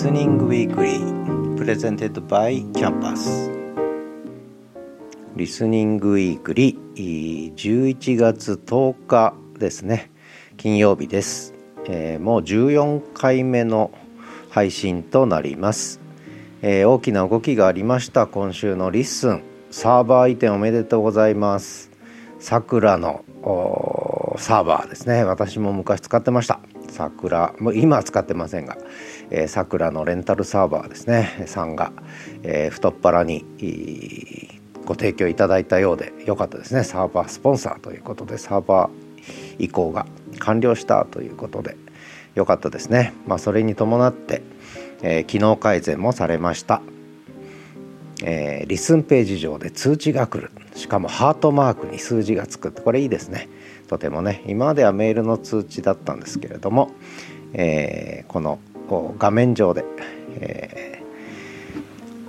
[0.00, 3.50] Listening Weekly presented by Campus
[5.34, 10.12] Listening Weekly 11月10日ですね。
[10.56, 11.52] 金曜日です、
[11.88, 13.90] えー、もう14回目の
[14.50, 15.98] 配信となります、
[16.62, 18.28] えー、大きな動きがありました。
[18.28, 19.42] 今週の LISTEN 。
[19.72, 21.90] サーバー移転おめでとうございます。
[22.38, 23.24] さくらの
[24.36, 25.24] サーバーですね。
[25.24, 26.60] 私も昔使ってました。
[26.98, 28.76] 桜もう今は使ってませんが
[29.46, 31.92] さくらのレンタルサーバーですねさんが、
[32.42, 33.44] えー、太っ腹に
[34.84, 36.82] ご提供いただいたようでよかったですね。
[36.82, 40.06] サーバースポンサーということでサーバー移行が
[40.38, 41.76] 完了したということで
[42.34, 43.12] よかったですね。
[43.26, 44.40] まあそれに伴って、
[45.02, 46.80] え、機能改善もされました。
[48.22, 50.50] えー、リスンページ上で通知が来る。
[50.74, 52.80] しかもハートマークに数字がつくって。
[52.82, 53.48] これいいですね。
[53.88, 54.42] とてもね。
[54.46, 56.90] 今まではメールの通知だったんですけれども、
[57.52, 58.58] えー、この
[59.18, 59.84] 画面上で、
[60.40, 61.02] え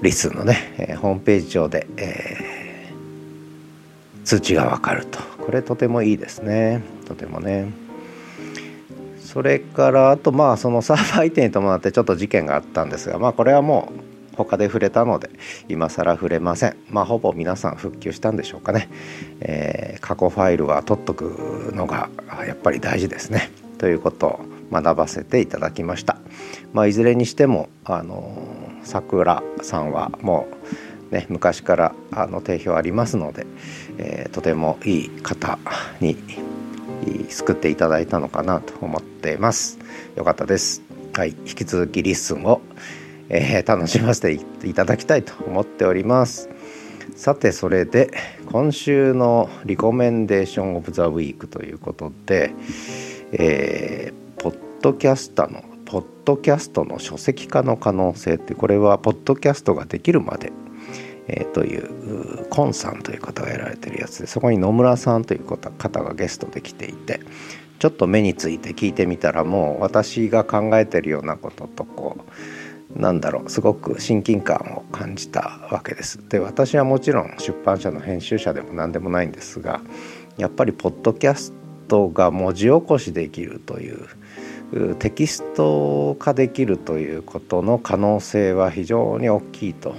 [0.00, 5.18] ー、リスンのね、えー、ホームページ上で、えー、通知がわかると。
[5.44, 6.82] これとてもいいですね。
[7.06, 7.72] とてもね。
[9.30, 15.30] それからあとまあそのサーバー移転に伴ってちょっと事件があったんですがまあこれはもう他で触れたので
[15.68, 16.76] 今更触れません。
[16.88, 18.88] まあほぼ皆さん復旧したんでしょうかね、
[19.40, 22.08] えー、過去ファイルは取っとくのが
[22.46, 23.50] やっぱり大事ですね。
[23.78, 26.18] ということを学ばせていただきました。
[26.72, 30.48] まあいずれにしてもあのさくらさんはも
[31.10, 33.46] うね昔からあの定評ありますので、
[33.98, 35.58] えー、とてもいい方
[36.00, 36.16] に
[37.28, 39.78] 救っていただいたのかなと思っています。
[40.16, 40.82] よかったです。
[41.14, 41.30] はい。
[41.30, 42.60] 引き続き LISTEN を
[43.30, 46.50] えー、楽しませていただきたいと思っております。
[47.16, 48.10] さてそれで
[48.50, 52.52] 今週のリコメンデーションオブザウィークということで、
[53.32, 60.52] えー、ポッドキャスターのポッドキャストの書籍化の可能性ってこれはポッドキャストができるまで、
[61.26, 67.20] え、というコンさんという方がやられてるやつでそこに野村さんという方がゲストで来ていて
[67.80, 72.19] ちょっと目について聞いてみたらもう私が考えてるようなこととこう
[73.00, 76.20] なんだろうすごく親近感を感じたわけです。
[76.28, 79.80] で私はもちろん出版社の編集者でも何でもないんですが
[80.36, 81.52] やっぱりポッドキャス
[81.88, 89.94] トが文字起こしできるというテキスト化できるということの可能性は非常に大きいと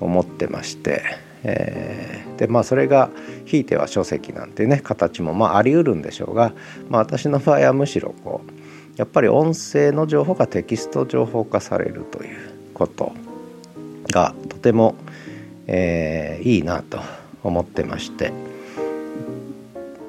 [0.00, 1.02] 思ってまして、
[1.42, 3.10] えー、でまあそれが
[3.44, 6.54] ひいては書籍なんてね形もまあありうるんでしょうが、
[6.88, 8.57] まあ、私の場合はむしろこう
[8.98, 13.12] やっぱり音声の情報がテキスト情報化されるということ
[14.10, 14.96] がとても、
[15.68, 16.98] えー、いいなと
[17.44, 18.32] 思ってまして。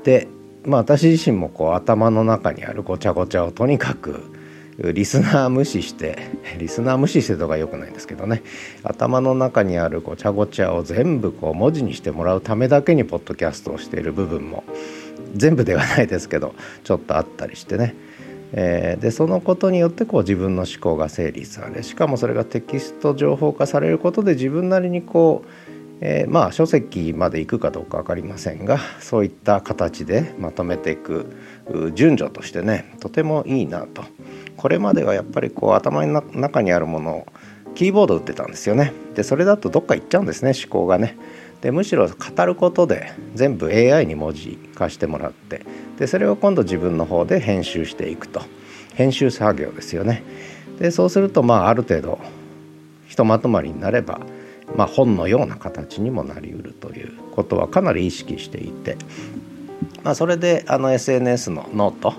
[0.03, 0.27] で
[0.65, 4.23] まあ私自身もこう頭の中にあるごちゃごちゃをとにかく
[4.79, 6.17] リスナー無視して
[6.57, 8.41] リスナー無視してとかよくないんですけどね。
[8.83, 14.63] 頭の中にあるごちゃごちゃを全部こう文字にしてもらうためだけにポッドキャストをしている部分も
[15.35, 17.93] 全部ではないですけどちょっとあったりしてね。
[18.53, 25.49] え、でそのことによってこう自分の思考が整理されしかもそれがテキスト情報化されることで自分なりにこう、
[26.01, 31.35] えー、まあ書籍まで行くかどうか分かりませんがそういった形でまとめていく
[31.93, 34.03] 順序としてねとてもいいなと。
[34.57, 37.27] これまではやっぱりこう頭の中にあるものを
[37.75, 38.91] キーボード打ってたんですよね。
[39.15, 41.15] でそれだとどっか行っちゃうんですね思考がね。
[41.61, 45.65] でむしろ語ることで全部 AI に文字化してもらって
[45.97, 48.41] でそれを今度自分の方で編集していくと。
[48.99, 50.23] 編集作業ですよね。
[50.77, 52.19] でそうするとまあある程度
[53.07, 54.19] ひとまとまりになれば、
[54.75, 58.97] まあ、本のような形にもなりうるということはかなり意識していて、
[60.03, 62.13] まあ、それであの SNS のノート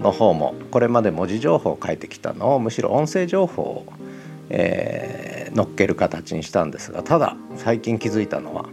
[0.00, 3.86] の方もこれまで文字情報を書いてきたのをむしろ音声情報を、
[4.48, 8.70] えー、載っける形にしたんですがただ最近気づいたのは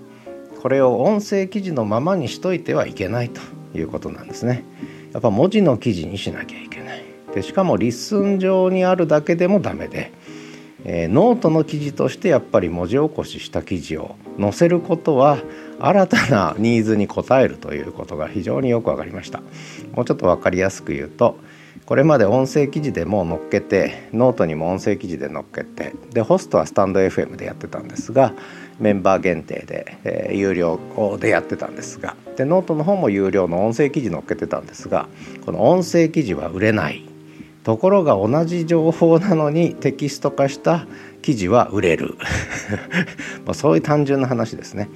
[0.62, 3.42] これを音声記事のままにしといてはいけないと
[3.78, 4.64] いうことなんですね。
[5.14, 7.04] やっぱ文字の記事にしなきゃいけない。
[7.34, 10.12] でしかも LISTEN 上にあるだけでもダメで、
[10.84, 15.38] えー、ノートの記事としてやっぱり文字起こしした記事を載せることは
[15.80, 19.40] 新たなニーズに応えるということが非常によく分かりました。
[19.94, 21.38] もうちょっと分かりやすく言うと
[21.86, 28.34] これまで音声記事でも載っけてノートにも音声記事で載っけてでホストはスタンド FM でやってたんですが
[28.80, 30.80] メンバー限定で、えー、有料
[31.20, 35.08] でやってたんですがでノートの方も有料の音声記事載っけてたんですが
[35.46, 37.10] この音声記事は売れない。
[37.64, 40.88] ところが同じ情報なのにテキスト化した
[41.22, 42.16] 記事は売れる。
[43.46, 44.90] まあそういう単純な話ですね。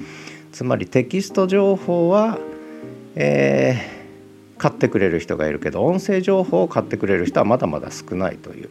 [0.51, 2.39] つまりテキスト情報は、
[3.15, 8.69] えー、買ってくれる人がいるけど音声情報を買ってくれる人はまだまだ少ないという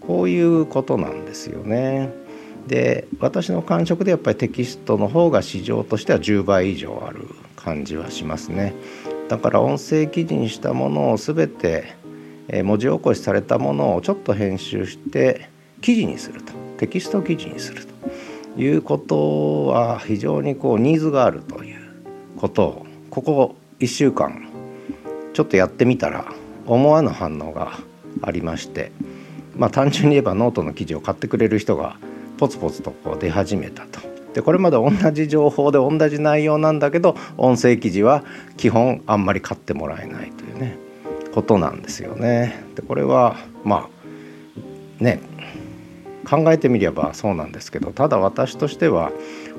[0.00, 2.25] こういうことなんですよね。
[2.66, 8.74] で私の感触でやっぱりテキストの方が市場としては10倍以上ある感じはしますね。
[9.28, 11.94] だから音声記事にしたものを全て
[12.62, 15.48] 文字起こしされたものをちょっと編集して
[15.80, 16.52] 記事にすると。
[16.78, 17.96] テキスト記事にすると。
[18.58, 21.80] いうことは非常にこうニーズがあるという
[22.38, 24.48] ことをここ1週間
[25.34, 26.32] ちょっとやってみたら
[26.64, 27.78] 思わぬ反応が
[28.22, 28.92] ありまして。
[29.56, 31.96] まあ単純に言えばノートの記事を買ってくれる人が
[32.38, 34.00] ポツポツとこう出始めたと。
[34.34, 38.22] でこれまで同じ情報で同じ内容なんだけど音声記事は
[38.58, 40.76] 基本あんまり買ってもらえないというね
[41.32, 42.62] ことなんですよね。
[42.74, 43.88] でこれはま
[45.00, 45.20] あね
[46.28, 49.12] 考えてみればそうなんですけどただ私としては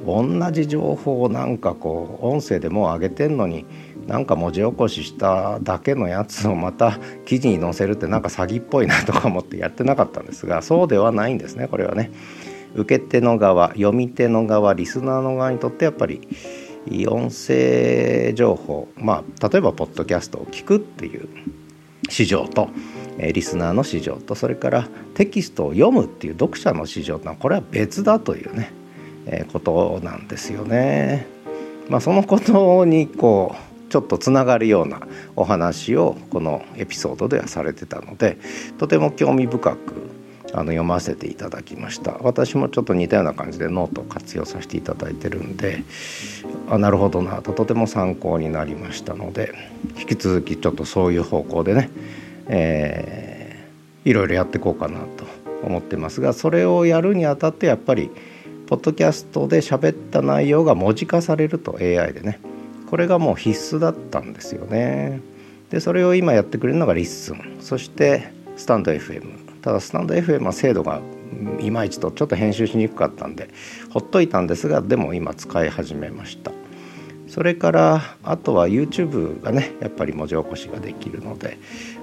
[0.06, 3.66] 同じ情報をなんかこう音声でもう上げてんのに
[4.06, 12.12] なんか文字起こししただけのやつをまた記事に載せるってなんか詐欺っぽいなとか思ってやってなかったんですがそうではないんですねこれはね。
[12.78, 16.28] 受け手の側読み手の側リスナーの側にとってやっぱり
[17.08, 21.28] 音声情報まあ例えばポッドキャストを聞くっていう
[22.10, 22.70] 市場と
[23.18, 28.72] リスナーの市場とそれからテキストを読むっていう読者の市場というのはこれは別だというね、
[29.26, 31.26] えことなんですよね。
[31.90, 33.56] まあ、そのことにこ
[33.88, 35.00] うちょっとつながるような
[35.36, 38.38] お話をこのエピソードではされてたので
[38.78, 39.78] とても興味深く
[40.54, 42.18] あの読ませていただきました。
[42.22, 45.84] 私もちょっと似たような感じでノートを活用させていただいてるんで
[46.70, 47.54] あなるほどなと。
[47.54, 49.54] とても参考になりましたので
[50.00, 51.90] 引き続きちょっとそういう方向でね
[52.48, 55.26] えー、いろいろやっていこうかなと
[55.64, 58.10] 思ってますがそれをやるにあたってやっぱり
[58.68, 62.40] ポッドキャストで喋った内容が文字化されると AI でね。
[62.90, 65.22] これがもう必須だったんですよね。
[65.70, 67.58] でそれを今やってくれるのが LISTEN。
[67.60, 71.02] そしてスタンド FM ただスタンド FM は精度が
[71.60, 73.50] いまいちとちょっと編集しにくかったんで
[73.90, 76.54] ほっといたんですがでも今使い始めました。
[77.28, 81.58] それからあとは YouTube がねやっぱり文字起こしができるので、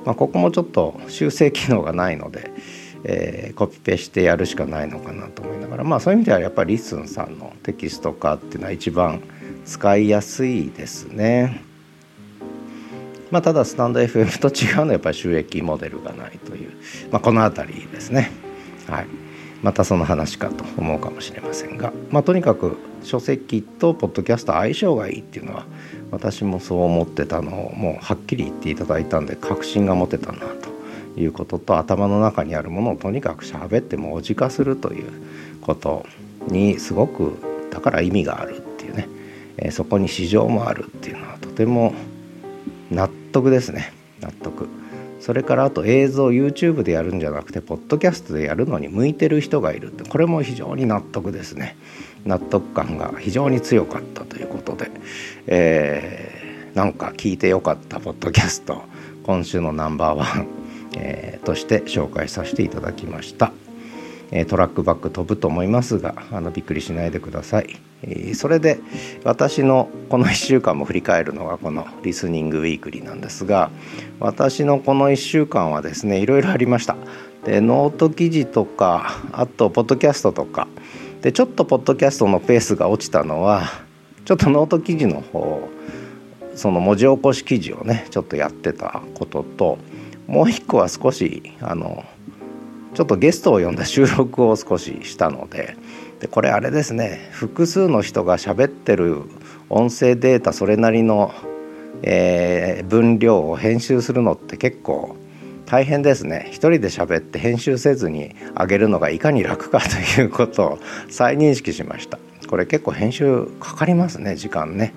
[0.05, 2.51] まあ、ここもちょっと修正機能がないので、
[3.05, 9.23] えー、コピペしてやるしかないのかなと思いながらまあそういう意味ではやっぱりリスンさんのテキスト化っていうのは一番
[9.65, 11.74] 使いやすいですね。
[13.35, 16.71] まあ、ただスタンド FM と違うのはやっぱり収益モデルがないという、
[17.11, 18.31] まあ、この辺りですね。
[18.87, 19.07] はい
[19.61, 25.65] またその話かと思うかもしれませんが、まあ、とにかく書籍とポッドキャスト相性がいいっていうのは
[26.11, 35.11] 私もそう思ってたのをもうはっきり言っていただいたんで確信が持てたなということと頭の中にあるものをとにかく喋って文字化するという
[35.63, 36.05] こと
[36.49, 37.39] にすごく
[37.71, 39.09] だから意味があるっていうね、
[39.57, 41.95] え、そこに市場もあるっていうのはとても
[42.95, 44.69] 納得ですね納得。
[45.21, 51.79] それからあと映像 YouTube でやるんじゃなくてポッドキャストでやるのに向いてる人がいるってこれも非常に納得ですね
[52.27, 54.91] 納得感が非常に強かったということで、
[55.47, 58.83] えー、なんか聞いてよかったポッドキャスト
[59.23, 60.47] 今週のナンバーワン、
[60.95, 63.53] えー、として紹介させていただきました。
[64.31, 67.94] えトラックバック飛ぶと思いますがあのびっくりしないでください。
[68.35, 68.79] それで
[69.25, 73.71] 私のこの1週間も振り返るのがこのリスニングウィークリーなんですが
[74.21, 76.97] 私のこの1週間はですねいろいろありました。
[77.45, 80.67] でノート記事とかあとポッドキャストとか
[81.21, 83.65] でちょっとポッドキャストのペースが落ちたのは
[84.25, 85.69] ちょっとノート記事の方
[86.55, 89.79] その文字起こし記事をねちょっとやってたことと
[90.27, 92.05] もう一個は少しあの
[92.95, 95.77] ちょっとゲストを呼んだ収録を少ししたので
[96.25, 97.29] でこれあれですね。
[97.33, 99.25] 複数の人が喋ってる
[99.69, 101.35] 音声データそれなりの、
[102.03, 105.17] えー、分量を編集するのって結構
[105.67, 106.47] 大変ですね。
[106.49, 109.81] 一人で喋って編集せずに上げるのがいかに楽か
[110.17, 110.79] ということを
[111.11, 112.19] 再認識しました。
[112.49, 114.95] これ結構編集かかりますね時間ね、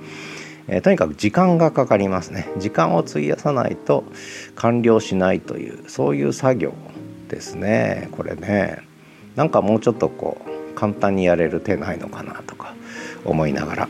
[0.70, 2.48] えー、とにかく時間がかかりますね。
[2.58, 4.06] 時間を費やさないと
[4.56, 6.74] 完了しないというそういう作業
[7.28, 8.08] ですね。
[8.14, 8.78] これね。
[9.36, 12.76] なんかもうちょっとこう簡単にやれる手ないのかなとか
[13.26, 13.90] 思いながら。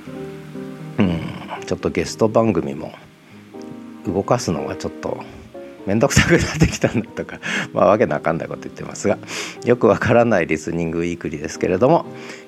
[0.99, 1.19] うん。
[1.65, 2.93] ちょっとゲスト番組も
[4.05, 5.21] 動かすのがちょっと
[5.85, 7.39] 面倒くさくなってきたんだとか
[7.73, 9.17] まあわけのわかんないこと言ってますが
[9.65, 12.05] よくわからないリスニングウィークリーですけれども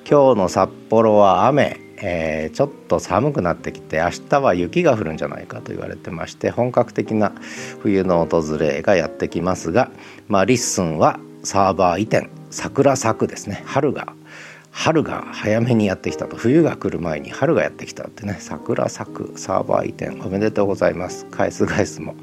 [0.10, 1.82] 今日の札幌は雨。
[2.02, 7.34] えー、ちょっと寒くなってきて明日は雪が降るんじゃないかと言われてまして本格的な
[7.80, 9.92] 冬の訪れがやってきますが、
[10.30, 12.30] まあ、リッスンはサーバー移転。
[12.52, 13.64] 桜咲くですね。
[13.66, 14.14] 春が
[14.72, 16.36] 春が早めにやってきたと。
[16.36, 18.38] 冬が来る前に春がやってきたってね。
[18.40, 20.22] 桜咲くサーバー移転。
[20.22, 21.26] おめでとうございます。
[21.26, 22.16] 返す返すも、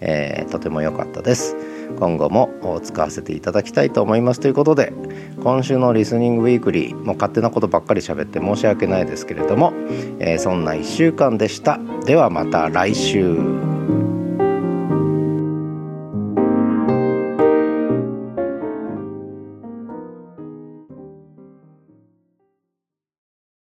[0.00, 1.56] えー、とても良かったです。
[1.98, 4.40] 今後も使わせていただきたいと思います。
[4.40, 4.92] ということで
[5.42, 9.72] 今週のリスニングウィークリーもう勝手なことばっかり喋って申し訳ないですけれども、
[10.18, 11.78] えー、そんな1週間でした。
[12.04, 13.69] ではまた来週。